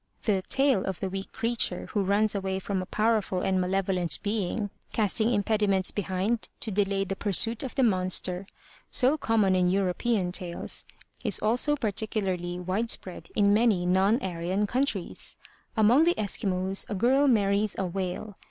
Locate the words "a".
2.81-2.87, 16.89-16.95, 17.77-17.85